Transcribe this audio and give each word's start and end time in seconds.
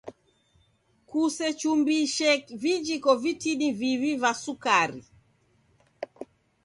Kusechumbise 1.09 2.31
vijiko 2.63 3.11
vitini 3.25 3.67
viw'i 3.79 4.13
va 4.21 4.31
sukari. 4.43 5.01